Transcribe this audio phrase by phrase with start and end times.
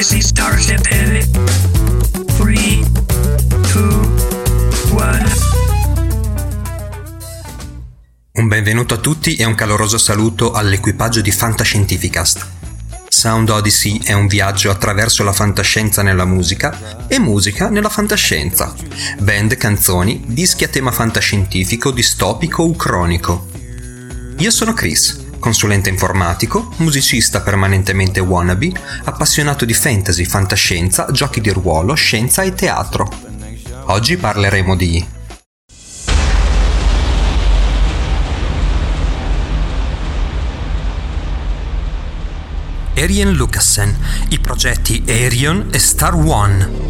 [0.00, 1.28] Odyssey Starship in
[2.38, 2.90] 3,
[3.70, 3.92] 2,
[4.92, 5.24] 1.
[8.32, 12.46] Un benvenuto a tutti e un caloroso saluto all'equipaggio di Fantascientificast.
[13.10, 18.74] Sound Odyssey è un viaggio attraverso la fantascienza nella musica e musica nella fantascienza.
[19.18, 23.48] Band, canzoni, dischi a tema fantascientifico, distopico o cronico.
[24.38, 28.72] Io sono Chris, consulente informatico, musicista permanentemente wannabe,
[29.04, 33.08] appassionato di fantasy, fantascienza, giochi di ruolo, scienza e teatro.
[33.86, 35.04] Oggi parleremo di
[42.96, 43.96] Arian Lucassen,
[44.28, 46.89] i progetti Arion e Star One.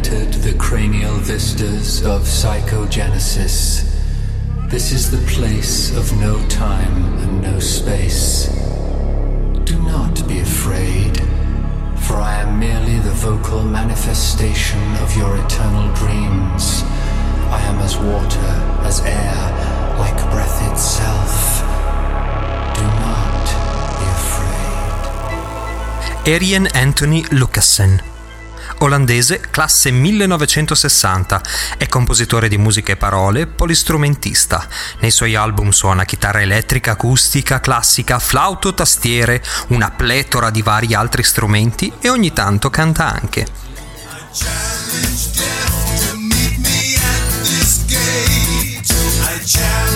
[0.00, 3.84] Entered the cranial vistas of psychogenesis.
[4.70, 8.48] This is the place of no time and no space.
[9.64, 11.18] Do not be afraid,
[12.04, 16.82] for I am merely the vocal manifestation of your eternal dreams.
[17.52, 18.52] I am as water,
[18.88, 19.40] as air,
[19.98, 21.60] like breath itself.
[22.78, 23.46] Do not
[24.00, 25.02] be afraid.
[26.34, 28.00] Arian Anthony Lucassen.
[28.80, 31.42] Olandese, classe 1960,
[31.76, 34.66] è compositore di musica e parole, polistrumentista.
[35.00, 41.22] Nei suoi album suona chitarra elettrica, acustica, classica, flauto, tastiere, una pletora di vari altri
[41.22, 43.46] strumenti e ogni tanto canta anche.
[49.52, 49.89] challenge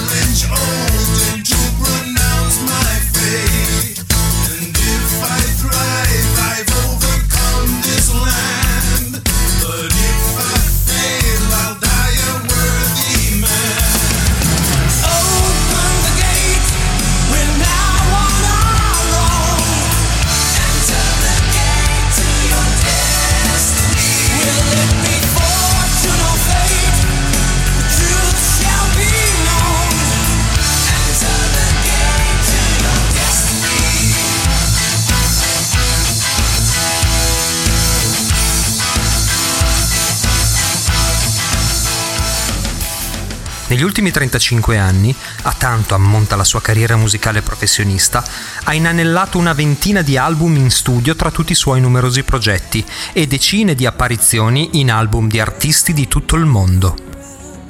[43.67, 48.23] Negli ultimi 35 anni, a tanto ammonta la sua carriera musicale professionista,
[48.65, 53.27] ha inanellato una ventina di album in studio tra tutti i suoi numerosi progetti e
[53.27, 57.14] decine di apparizioni in album di artisti di tutto il mondo.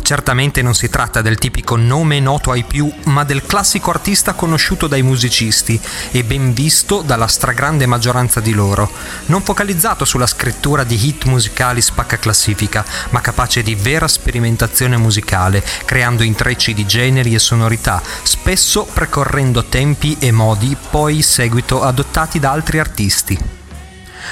[0.05, 4.87] Certamente non si tratta del tipico nome noto ai più, ma del classico artista conosciuto
[4.87, 8.91] dai musicisti e ben visto dalla stragrande maggioranza di loro,
[9.27, 15.65] non focalizzato sulla scrittura di hit musicali spacca classifica, ma capace di vera sperimentazione musicale,
[15.87, 22.39] creando intrecci di generi e sonorità, spesso precorrendo tempi e modi poi in seguito adottati
[22.39, 23.64] da altri artisti.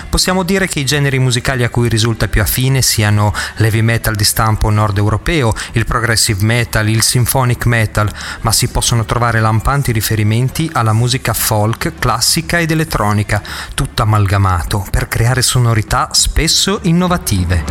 [0.09, 4.25] Possiamo dire che i generi musicali a cui risulta più affine siano l'heavy metal di
[4.25, 8.11] stampo nord europeo, il progressive metal, il symphonic metal,
[8.43, 13.43] ma si possono trovare lampanti riferimenti alla musica folk, classica ed elettronica,
[13.75, 17.65] tutto amalgamato per creare sonorità spesso innovative.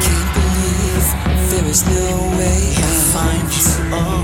[0.00, 4.19] can't believe there is no way I find you all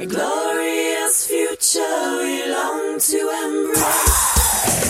[0.00, 1.82] A glorious future
[2.22, 4.88] we long to embrace.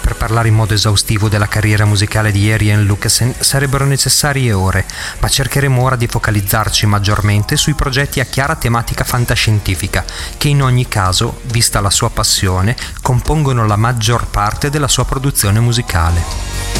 [0.00, 4.86] Per parlare in modo esaustivo della carriera musicale di Arian Lucasen sarebbero necessarie ore,
[5.18, 10.04] ma cercheremo ora di focalizzarci maggiormente sui progetti a chiara tematica fantascientifica,
[10.38, 15.58] che in ogni caso, vista la sua passione, compongono la maggior parte della sua produzione
[15.58, 16.70] musicale.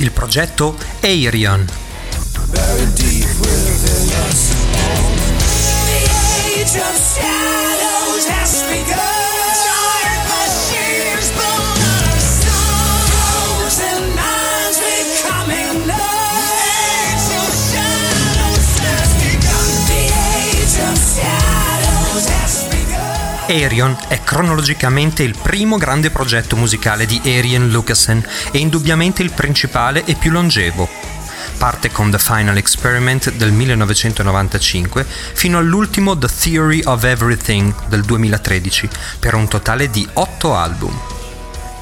[0.00, 1.66] Il progetto Aerion
[23.50, 30.04] Arion è cronologicamente il primo grande progetto musicale di Arian Lucasen e indubbiamente il principale
[30.04, 30.88] e più longevo.
[31.58, 38.88] Parte con The Final Experiment del 1995 fino all'ultimo The Theory of Everything del 2013
[39.18, 41.19] per un totale di 8 album.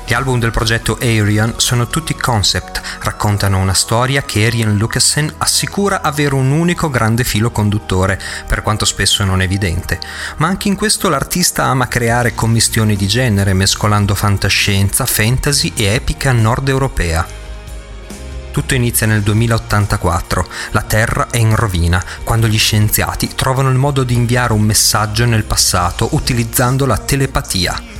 [0.08, 6.00] Gli album del progetto Arian sono tutti concept, raccontano una storia che Arian Lucasen assicura
[6.00, 10.00] avere un unico grande filo conduttore, per quanto spesso non evidente.
[10.36, 16.32] Ma anche in questo l'artista ama creare commistioni di genere, mescolando fantascienza, fantasy e epica
[16.32, 17.26] nord europea.
[18.50, 20.48] Tutto inizia nel 2084.
[20.70, 25.26] La Terra è in rovina quando gli scienziati trovano il modo di inviare un messaggio
[25.26, 27.97] nel passato utilizzando la telepatia.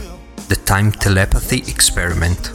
[0.48, 2.54] The Time Telepathy Experiment.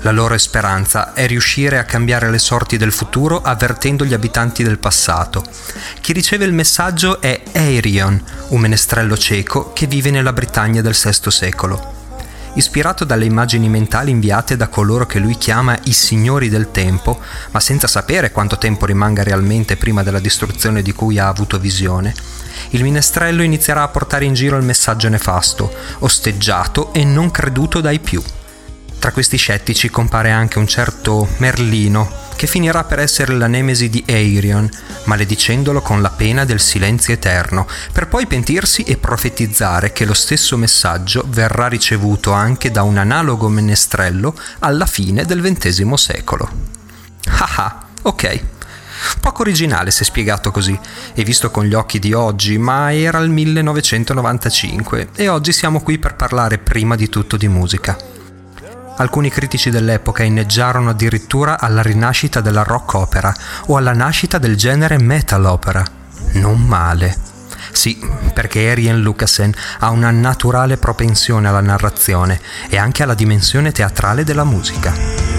[0.00, 4.78] La loro speranza è riuscire a cambiare le sorti del futuro avvertendo gli abitanti del
[4.78, 5.44] passato.
[6.00, 11.30] Chi riceve il messaggio è Aerion, un menestrello cieco che vive nella Britannia del VI
[11.30, 11.97] secolo.
[12.58, 17.20] Ispirato dalle immagini mentali inviate da coloro che lui chiama i signori del tempo,
[17.52, 22.12] ma senza sapere quanto tempo rimanga realmente prima della distruzione di cui ha avuto visione,
[22.70, 28.00] il minestrello inizierà a portare in giro il messaggio nefasto, osteggiato e non creduto dai
[28.00, 28.20] più.
[28.98, 34.04] Tra questi scettici compare anche un certo Merlino, che finirà per essere la nemesi di
[34.06, 34.70] Aerion,
[35.06, 40.56] maledicendolo con la pena del silenzio eterno, per poi pentirsi e profetizzare che lo stesso
[40.56, 46.48] messaggio verrà ricevuto anche da un analogo menestrello alla fine del XX secolo.
[47.26, 48.40] Ah ah, ok.
[49.20, 50.78] Poco originale se spiegato così,
[51.14, 55.98] e visto con gli occhi di oggi, ma era il 1995 e oggi siamo qui
[55.98, 58.17] per parlare prima di tutto di musica.
[58.98, 63.34] Alcuni critici dell'epoca inneggiarono addirittura alla rinascita della rock opera
[63.66, 65.84] o alla nascita del genere metal opera.
[66.32, 67.16] Non male.
[67.70, 67.98] Sì,
[68.34, 74.44] perché Arian Lucasen ha una naturale propensione alla narrazione e anche alla dimensione teatrale della
[74.44, 75.37] musica.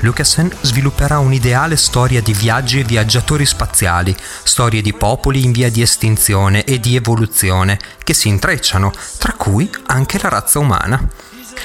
[0.00, 5.82] Lucasen svilupperà un'ideale storia di viaggi e viaggiatori spaziali, storie di popoli in via di
[5.82, 11.08] estinzione e di evoluzione, che si intrecciano, tra cui anche la razza umana.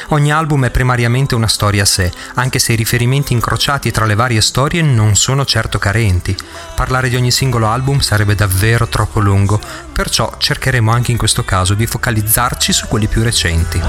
[0.10, 4.16] Ogni album è primariamente una storia a sé, anche se i riferimenti incrociati tra le
[4.16, 6.36] varie storie non sono certo carenti.
[6.76, 9.60] Parlare di ogni singolo album sarebbe davvero troppo lungo,
[9.94, 13.82] perciò cercheremo anche in questo caso di focalizzarci su quelli più recenti.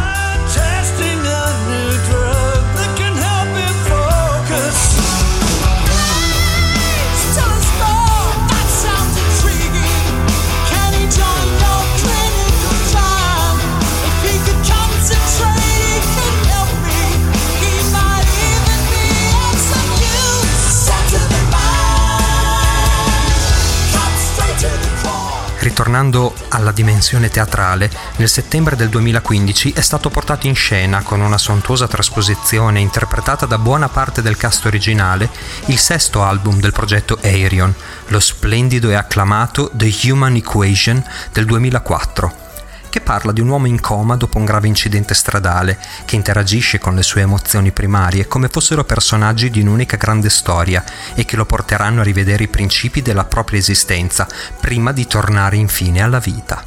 [25.66, 31.38] Ritornando alla dimensione teatrale, nel settembre del 2015 è stato portato in scena, con una
[31.38, 35.28] sontuosa trasposizione interpretata da buona parte del cast originale,
[35.64, 37.74] il sesto album del progetto Aerion,
[38.06, 42.45] lo splendido e acclamato The Human Equation del 2004
[42.96, 46.94] che parla di un uomo in coma dopo un grave incidente stradale, che interagisce con
[46.94, 50.82] le sue emozioni primarie come fossero personaggi di un'unica grande storia
[51.14, 54.26] e che lo porteranno a rivedere i principi della propria esistenza
[54.58, 56.64] prima di tornare infine alla vita.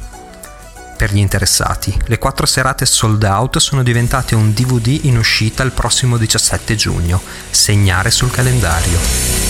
[0.96, 1.98] per gli interessati.
[2.04, 7.22] Le quattro serate sold out sono diventate un DVD in uscita il prossimo 17 giugno.
[7.48, 9.49] Segnare sul calendario.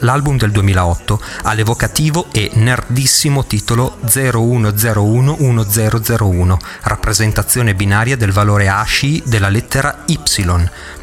[0.00, 9.48] L'album del 2008 ha l'evocativo e nerdissimo titolo 01011001, rappresentazione binaria del valore ASCII della
[9.48, 10.18] lettera Y,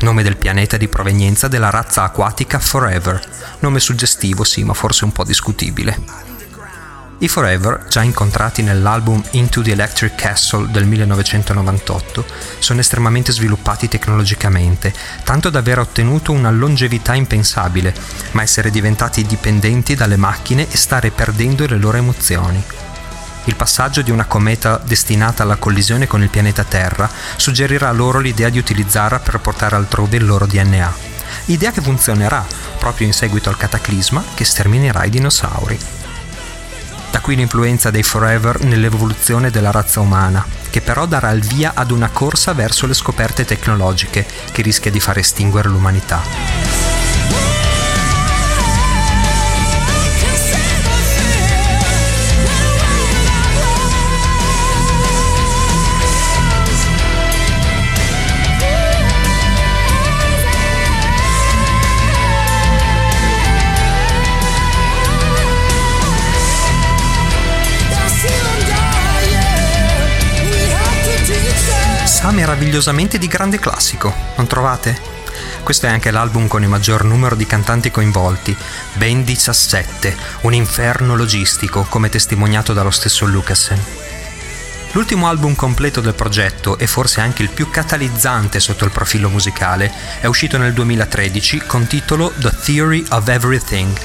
[0.01, 3.19] nome del pianeta di provenienza della razza acquatica Forever.
[3.59, 6.32] Nome suggestivo sì, ma forse un po' discutibile.
[7.19, 12.25] I Forever, già incontrati nell'album Into the Electric Castle del 1998,
[12.59, 14.93] sono estremamente sviluppati tecnologicamente,
[15.23, 17.93] tanto da aver ottenuto una longevità impensabile,
[18.31, 22.61] ma essere diventati dipendenti dalle macchine e stare perdendo le loro emozioni.
[23.45, 28.49] Il passaggio di una cometa destinata alla collisione con il pianeta Terra suggerirà loro l'idea
[28.49, 30.93] di utilizzarla per portare altrove il loro DNA.
[31.45, 32.45] Idea che funzionerà
[32.77, 36.02] proprio in seguito al cataclisma che sterminerà i dinosauri.
[37.13, 41.91] Da qui l'influenza dei Forever nell'evoluzione della razza umana, che però darà il via ad
[41.91, 46.72] una corsa verso le scoperte tecnologiche che rischia di far estinguere l'umanità.
[72.73, 74.99] Meravigliosamente di grande classico, non trovate?
[75.61, 78.57] Questo è anche l'album con il maggior numero di cantanti coinvolti,
[78.93, 83.79] ben 17, un inferno logistico, come testimoniato dallo stesso Lucasen.
[84.93, 89.91] L'ultimo album completo del progetto, e forse anche il più catalizzante sotto il profilo musicale,
[90.19, 93.95] è uscito nel 2013 con titolo The Theory of Everything,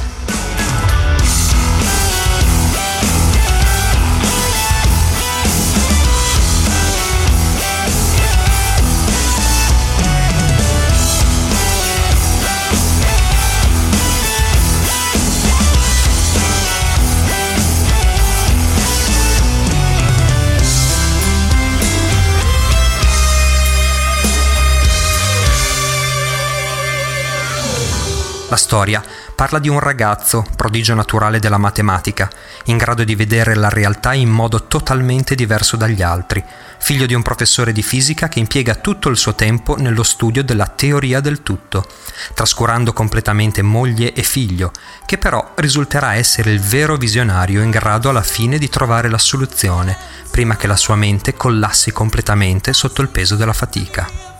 [28.58, 29.02] storia
[29.34, 32.28] parla di un ragazzo, prodigio naturale della matematica,
[32.64, 36.44] in grado di vedere la realtà in modo totalmente diverso dagli altri,
[36.78, 40.66] figlio di un professore di fisica che impiega tutto il suo tempo nello studio della
[40.66, 41.86] teoria del tutto,
[42.34, 44.72] trascurando completamente moglie e figlio,
[45.06, 49.96] che però risulterà essere il vero visionario in grado alla fine di trovare la soluzione,
[50.30, 54.37] prima che la sua mente collassi completamente sotto il peso della fatica.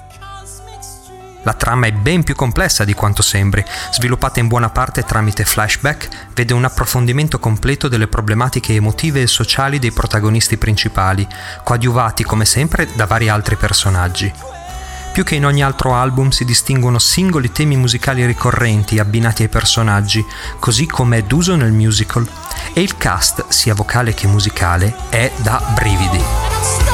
[1.43, 6.09] La trama è ben più complessa di quanto sembri, sviluppata in buona parte tramite flashback,
[6.35, 11.27] vede un approfondimento completo delle problematiche emotive e sociali dei protagonisti principali,
[11.63, 14.33] coadiuvati come sempre da vari altri personaggi.
[15.13, 20.25] Più che in ogni altro album si distinguono singoli temi musicali ricorrenti abbinati ai personaggi,
[20.59, 22.29] così come è d'uso nel musical,
[22.73, 26.88] e il cast, sia vocale che musicale, è da brividi.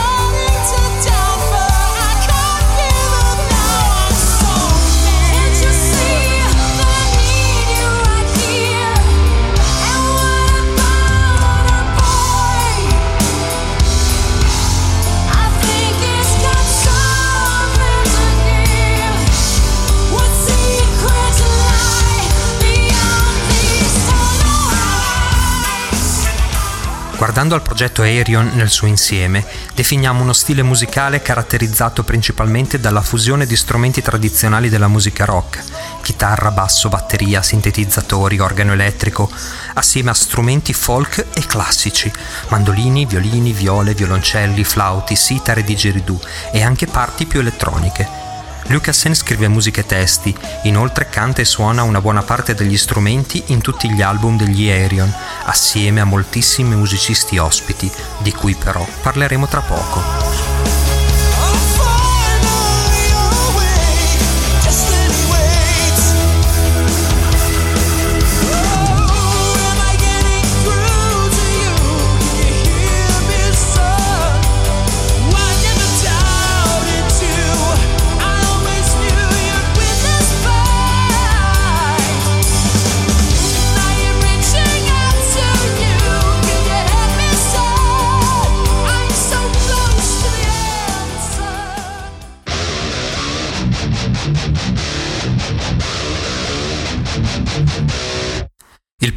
[27.34, 33.44] Guardando al progetto Aerion nel suo insieme, definiamo uno stile musicale caratterizzato principalmente dalla fusione
[33.44, 35.60] di strumenti tradizionali della musica rock,
[36.00, 39.28] chitarra, basso, batteria, sintetizzatori, organo elettrico,
[39.72, 42.08] assieme a strumenti folk e classici,
[42.50, 46.20] mandolini, violini, viole, violoncelli, flauti, sitar e didgeridoo
[46.52, 48.23] e anche parti più elettroniche.
[48.68, 53.60] Lucasen scrive musiche e testi, inoltre canta e suona una buona parte degli strumenti in
[53.60, 55.12] tutti gli album degli Aerion,
[55.44, 60.53] assieme a moltissimi musicisti ospiti, di cui però parleremo tra poco.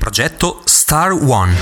[0.07, 1.53] Progetto Star One.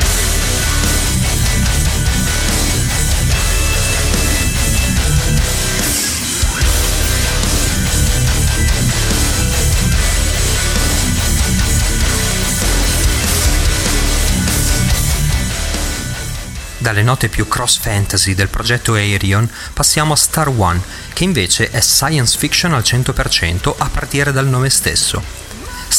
[16.78, 20.80] Dalle note più cross fantasy del progetto Aerion passiamo a Star One,
[21.14, 25.45] che invece è science fiction al 100% a partire dal nome stesso.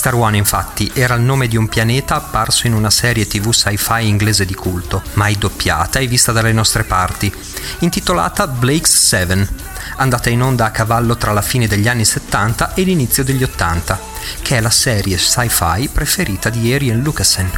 [0.06, 4.06] Star One infatti era il nome di un pianeta apparso in una serie tv sci-fi
[4.06, 7.34] inglese di culto, mai doppiata e vista dalle nostre parti,
[7.80, 9.44] intitolata Blake's Seven,
[9.96, 14.00] andata in onda a cavallo tra la fine degli anni 70 e l'inizio degli 80,
[14.42, 17.50] che è la serie sci-fi preferita di Arian Lucasen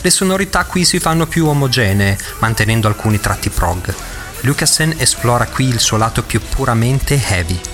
[0.00, 3.94] le sonorità qui si fanno più omogenee, mantenendo alcuni tratti prog.
[4.40, 7.73] Lucasen esplora qui il suo lato più puramente heavy.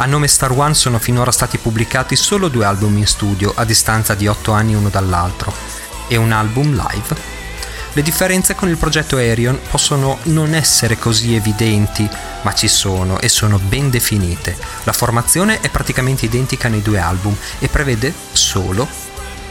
[0.00, 4.14] A nome Star One sono finora stati pubblicati solo due album in studio a distanza
[4.14, 5.52] di otto anni uno dall'altro
[6.08, 7.14] e un album live.
[7.92, 12.08] Le differenze con il progetto Aerion possono non essere così evidenti,
[12.40, 14.56] ma ci sono e sono ben definite.
[14.84, 18.88] La formazione è praticamente identica nei due album e prevede solo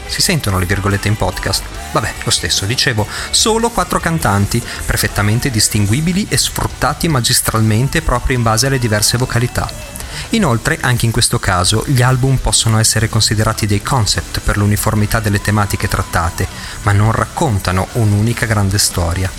[0.06, 1.62] si sentono le virgolette in podcast?
[1.92, 8.66] Vabbè, lo stesso, dicevo, solo quattro cantanti, perfettamente distinguibili e sfruttati magistralmente proprio in base
[8.66, 9.99] alle diverse vocalità.
[10.30, 15.40] Inoltre, anche in questo caso, gli album possono essere considerati dei concept per l'uniformità delle
[15.40, 16.46] tematiche trattate,
[16.82, 19.30] ma non raccontano un'unica grande storia.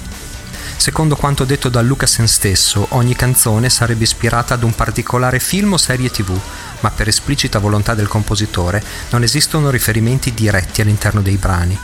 [0.82, 5.78] Secondo quanto detto da Lucasen stesso, ogni canzone sarebbe ispirata ad un particolare film o
[5.78, 6.36] serie tv,
[6.80, 11.78] ma per esplicita volontà del compositore non esistono riferimenti diretti all'interno dei brani.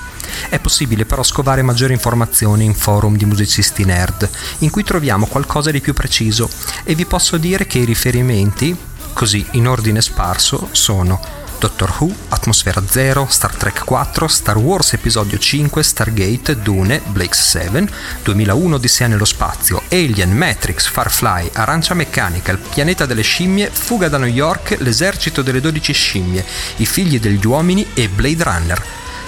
[0.49, 5.71] È possibile però scovare maggiori informazioni in forum di musicisti nerd, in cui troviamo qualcosa
[5.71, 6.49] di più preciso,
[6.83, 8.75] e vi posso dire che i riferimenti,
[9.13, 15.39] così in ordine sparso, sono Doctor Who, Atmosfera Zero, Star Trek 4, Star Wars Episodio
[15.39, 17.87] 5, Stargate, Dune, Blake's 7,
[18.23, 24.19] 2001 Odissea nello spazio, Alien, Matrix, Farfly, Arancia Meccanica, Il pianeta delle scimmie, Fuga da
[24.19, 26.45] New York, L'esercito delle 12 scimmie,
[26.77, 28.83] I figli degli uomini e Blade Runner.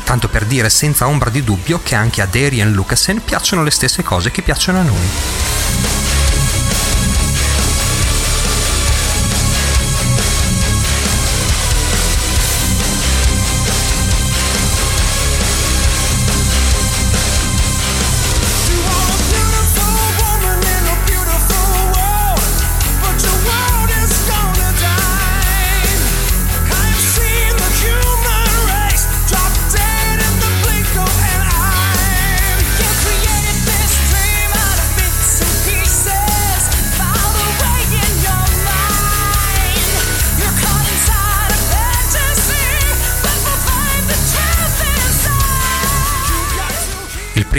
[0.10, 4.02] Tanto per dire senza ombra di dubbio che anche a Darian Lucasen piacciono le stesse
[4.02, 5.99] cose che piacciono a noi.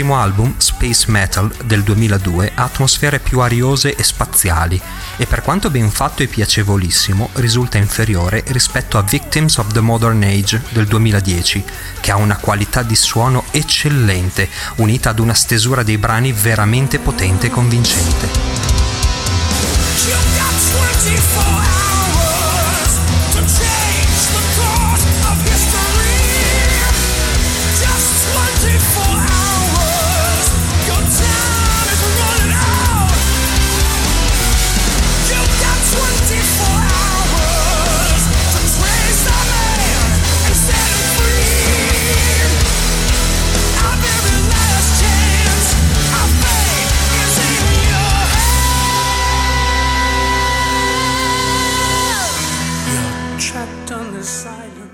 [0.01, 4.81] Primo album, Space Metal, del 2002, ha atmosfere più ariose e spaziali
[5.15, 10.23] e per quanto ben fatto e piacevolissimo risulta inferiore rispetto a Victims of the Modern
[10.23, 11.63] Age del 2010,
[11.99, 17.45] che ha una qualità di suono eccellente, unita ad una stesura dei brani veramente potente
[17.45, 18.29] e convincente.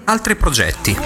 [0.10, 0.98] Altri progetti.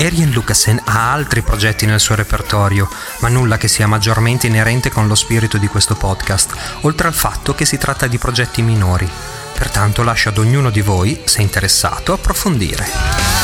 [0.00, 2.88] Arian Lucasen ha altri progetti nel suo repertorio,
[3.20, 7.54] ma nulla che sia maggiormente inerente con lo spirito di questo podcast, oltre al fatto
[7.54, 9.08] che si tratta di progetti minori.
[9.54, 13.37] Pertanto lascio ad ognuno di voi, se interessato, approfondire.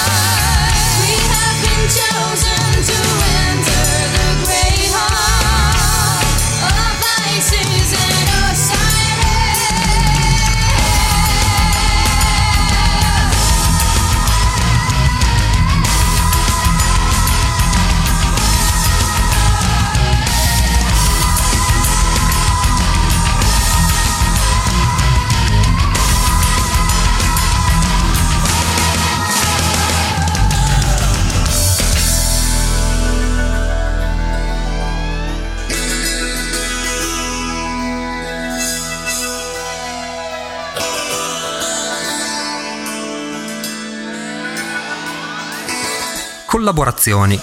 [46.65, 47.39] Collaborazioni.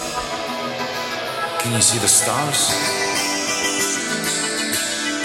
[1.59, 2.71] Can you see the stars?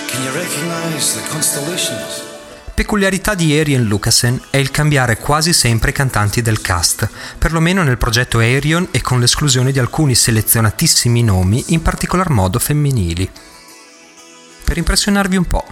[0.06, 2.22] Can you recognize the constellations?
[2.74, 7.96] Peculiarità di Arion Lucasen è il cambiare quasi sempre i cantanti del cast, perlomeno nel
[7.96, 13.30] progetto Arion e con l'esclusione di alcuni selezionatissimi nomi, in particolar modo femminili.
[14.62, 15.64] Per impressionarvi un po',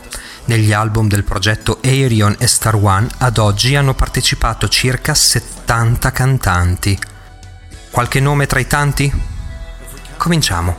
[0.47, 6.99] negli album del progetto Arion e Star One ad oggi hanno partecipato circa 70 cantanti.
[7.95, 9.09] Qualche nome tra i tanti?
[10.17, 10.75] Cominciamo.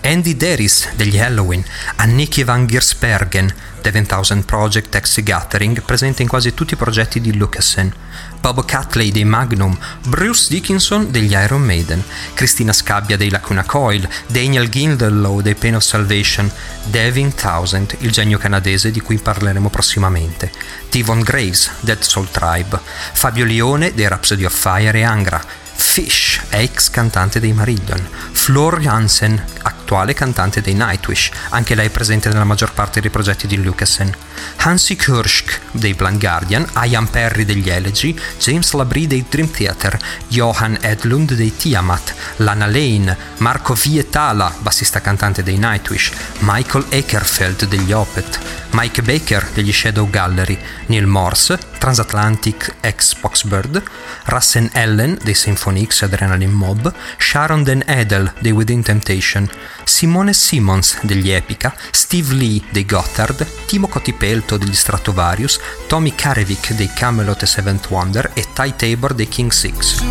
[0.00, 6.54] Andy Deris degli Halloween, Anniki van Giersbergen, The 1000 Project Taxi Gathering, presente in quasi
[6.54, 7.94] tutti i progetti di Lucasen,
[8.40, 12.02] Bob Catley dei Magnum, Bruce Dickinson degli Iron Maiden,
[12.34, 16.50] Cristina Scabbia dei Lacuna Coil, Daniel Gilderlow dei Pain of Salvation,
[16.86, 20.50] Devin Townsend, il genio canadese di cui parleremo prossimamente,
[20.88, 22.80] Tivon Graves, Dead Soul Tribe,
[23.12, 29.42] Fabio Lione dei Rhapsody of Fire e Angra, Fish, ex cantante dei Marillion, Flor Jansen,
[29.62, 34.12] attuale cantante dei Nightwish, anche lei presente nella maggior parte dei progetti di Lucasen,
[34.58, 40.78] Hansi Kirschk dei Blind Guardian, Ian Perry degli Elegy, James Labrie dei Dream Theater, Johan
[40.80, 48.38] Edlund dei Tiamat, Lana Lane, Marco Vietala, bassista cantante dei Nightwish, Michael Ekerfeld degli Opeth,
[48.70, 53.82] Mike Baker degli Shadow Gallery, Neil Morse, Transatlantic ex Boxbird,
[54.24, 59.48] Rassen Ellen dei Symphony X Adrenaline Mob, Sharon Den Edel dei Within Temptation,
[59.84, 66.90] Simone Simmons degli Epica, Steve Lee dei Gotthard, Timo Cotipelto degli Stratovarius, Tommy Karevik dei
[66.92, 70.02] Camelot e Seventh Wonder e Ty Tabor dei King Six.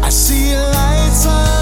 [0.00, 1.57] I see lights on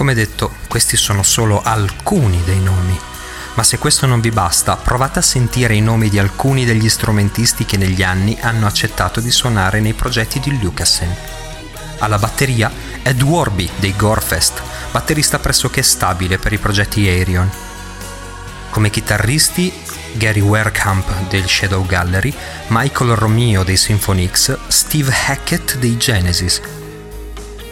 [0.00, 2.98] Come detto, questi sono solo alcuni dei nomi.
[3.52, 7.66] Ma se questo non vi basta, provate a sentire i nomi di alcuni degli strumentisti
[7.66, 11.14] che negli anni hanno accettato di suonare nei progetti di Lucasen.
[11.98, 17.50] Alla batteria Ed Warby dei Gorefest, batterista pressoché stabile per i progetti Aerion.
[18.70, 19.70] Come chitarristi
[20.14, 22.32] Gary Werkamp del Shadow Gallery,
[22.68, 26.62] Michael Romeo dei Symphony X, Steve Hackett dei Genesis,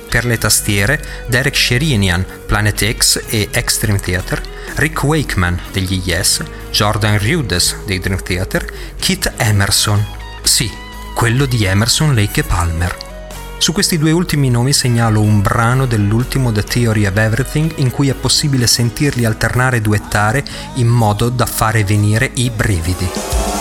[0.08, 4.42] per le tastiere Derek Sherinian, Planet X e Extreme Theater,
[4.76, 8.64] Rick Wakeman degli Yes, Jordan Rudess dei Dream Theater,
[8.98, 10.04] Kit Emerson.
[10.42, 10.70] Sì,
[11.14, 12.96] quello di Emerson, Lake e Palmer.
[13.58, 18.08] Su questi due ultimi nomi segnalo un brano dell'ultimo The Theory of Everything in cui
[18.08, 20.44] è possibile sentirli alternare e duettare
[20.74, 23.57] in modo da fare venire i brividi.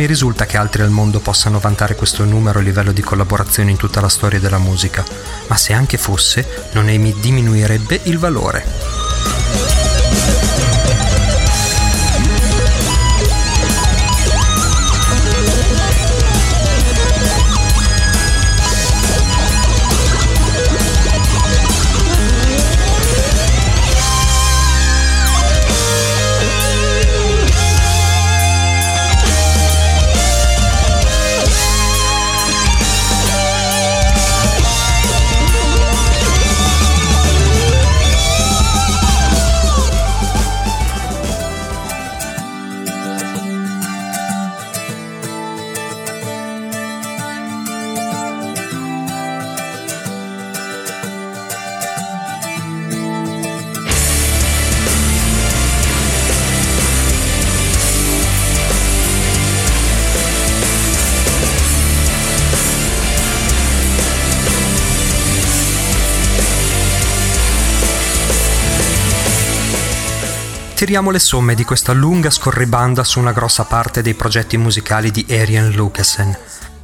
[0.00, 3.76] Mi risulta che altri al mondo possano vantare questo numero a livello di collaborazione in
[3.76, 5.04] tutta la storia della musica,
[5.46, 8.89] ma se anche fosse, non mi diminuirebbe il valore.
[70.80, 75.26] Tiriamo le somme di questa lunga scorribanda su una grossa parte dei progetti musicali di
[75.28, 76.34] Arian Lucasen.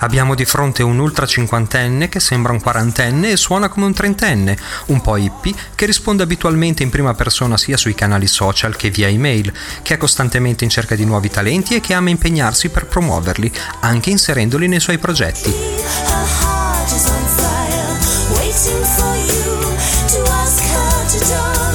[0.00, 4.58] Abbiamo di fronte un ultra cinquantenne che sembra un quarantenne e suona come un trentenne,
[4.88, 9.08] un po' hippie, che risponde abitualmente in prima persona sia sui canali social che via
[9.08, 13.50] email, che è costantemente in cerca di nuovi talenti e che ama impegnarsi per promuoverli,
[13.80, 15.54] anche inserendoli nei suoi progetti.
[21.28, 21.65] Her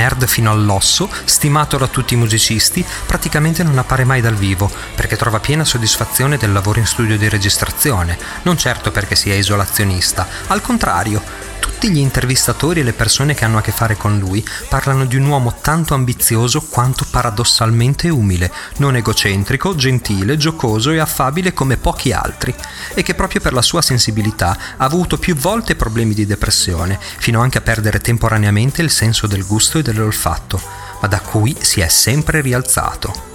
[0.00, 5.14] Nerd fino all'osso, stimato da tutti i musicisti, praticamente non appare mai dal vivo, perché
[5.14, 10.62] trova piena soddisfazione del lavoro in studio di registrazione, non certo perché sia isolazionista, al
[10.62, 11.39] contrario.
[11.80, 15.16] Tutti gli intervistatori e le persone che hanno a che fare con lui parlano di
[15.16, 22.12] un uomo tanto ambizioso quanto paradossalmente umile, non egocentrico, gentile, giocoso e affabile come pochi
[22.12, 22.54] altri,
[22.92, 27.40] e che proprio per la sua sensibilità ha avuto più volte problemi di depressione, fino
[27.40, 30.60] anche a perdere temporaneamente il senso del gusto e dell'olfatto,
[31.00, 33.28] ma da cui si è sempre rialzato.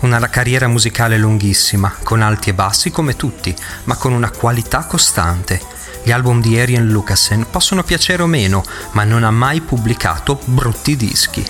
[0.00, 5.73] Una carriera musicale lunghissima, con alti e bassi come tutti, ma con una qualità costante.
[6.04, 8.62] Gli album di Arian Lucasen possono piacere o meno,
[8.92, 11.42] ma non ha mai pubblicato brutti dischi.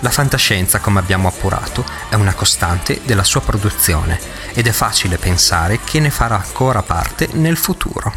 [0.00, 4.18] La fantascienza, come abbiamo appurato, è una costante della sua produzione
[4.54, 8.14] ed è facile pensare che ne farà ancora parte nel futuro.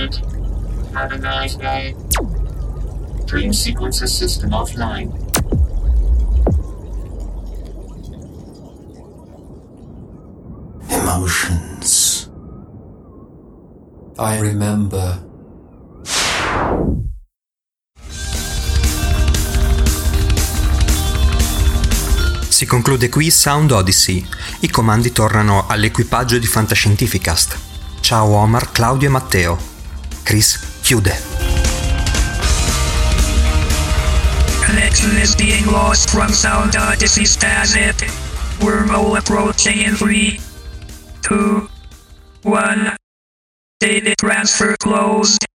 [0.00, 0.20] Aborted.
[0.94, 1.94] Have a nice day.
[3.24, 5.12] Dream sequencer system offline.
[10.88, 12.30] Emotions.
[14.18, 15.28] I remember.
[22.48, 24.26] Si conclude qui Sound Odyssey.
[24.60, 27.58] I comandi tornano all'equipaggio di Fantascientificast.
[28.00, 29.69] Ciao Omar, Claudio e Matteo.
[30.24, 31.14] Chris chiude.
[34.64, 37.96] Connection is being lost from Sound Odyssey Static.
[38.60, 40.38] Wormhole approaching in 3,
[41.22, 41.68] 2,
[42.42, 42.96] 1.
[43.80, 45.49] Data transfer closed.